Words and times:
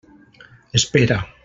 Espera. 0.79 1.19